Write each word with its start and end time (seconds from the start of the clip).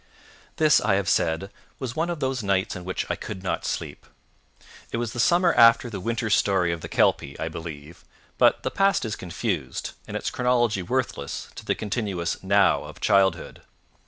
This, 0.55 0.81
I 0.81 0.95
have 0.95 1.07
said, 1.07 1.51
was 1.77 1.95
one 1.95 2.09
of 2.09 2.19
those 2.19 2.41
nights 2.41 2.75
on 2.75 2.83
which 2.85 3.05
I 3.07 3.15
could 3.15 3.43
not 3.43 3.65
sleep. 3.65 4.07
It 4.91 4.97
was 4.97 5.13
the 5.13 5.19
summer 5.19 5.53
after 5.53 5.91
the 5.91 5.99
winter 5.99 6.31
story 6.31 6.71
of 6.73 6.81
the 6.81 6.89
kelpie, 6.89 7.39
I 7.39 7.49
believe; 7.49 8.03
but 8.39 8.63
the 8.63 8.71
past 8.71 9.05
is 9.05 9.15
confused, 9.15 9.91
and 10.07 10.17
its 10.17 10.31
chronology 10.31 10.81
worthless, 10.81 11.49
to 11.53 11.63
the 11.65 11.75
continuous 11.75 12.41
now 12.41 12.83
of 12.85 12.99
childhood. 12.99 13.61